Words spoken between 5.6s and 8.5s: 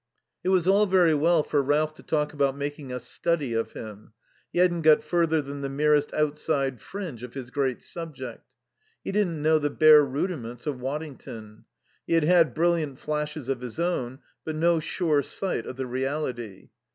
the merest outside fringe of his great subject.